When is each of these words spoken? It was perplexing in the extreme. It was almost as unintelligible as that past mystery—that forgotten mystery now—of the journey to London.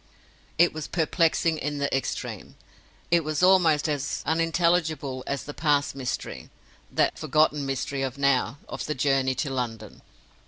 It 0.57 0.73
was 0.73 0.87
perplexing 0.87 1.59
in 1.59 1.77
the 1.77 1.95
extreme. 1.95 2.55
It 3.11 3.23
was 3.23 3.43
almost 3.43 3.87
as 3.87 4.23
unintelligible 4.25 5.23
as 5.27 5.43
that 5.43 5.53
past 5.57 5.93
mystery—that 5.95 7.19
forgotten 7.19 7.67
mystery 7.67 8.03
now—of 8.17 8.85
the 8.87 8.95
journey 8.95 9.35
to 9.35 9.51
London. 9.51 10.01